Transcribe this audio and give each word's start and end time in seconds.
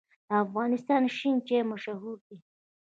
د 0.27 0.29
افغانستان 0.43 1.03
شین 1.17 1.35
چای 1.47 1.61
مشهور 1.71 2.17
دی 2.27 2.37